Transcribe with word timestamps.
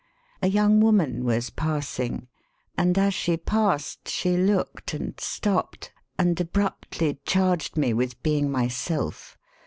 A 0.41 0.47
young 0.47 0.79
woman 0.79 1.23
was 1.23 1.51
pass 1.51 1.99
ing, 1.99 2.27
and, 2.75 2.97
as 2.97 3.13
she 3.13 3.37
passed, 3.37 4.09
she 4.09 4.35
looked 4.35 4.95
and 4.95 5.13
stopped, 5.19 5.91
and 6.17 6.41
abruptly 6.41 7.19
charged 7.23 7.77
me 7.77 7.93
with 7.93 8.23
being 8.23 8.49
myself. 8.49 9.37